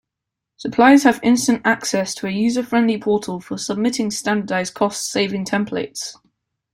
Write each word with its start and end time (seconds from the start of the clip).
Suppliers 0.57 1.03
have 1.03 1.19
instant 1.21 1.61
access 1.63 2.15
to 2.15 2.25
a 2.25 2.31
user-friendly 2.31 2.97
portal 2.99 3.39
for 3.39 3.59
submitting 3.59 4.09
standardized 4.09 4.73
cost 4.73 5.05
savings 5.11 5.47
templates. 5.47 6.15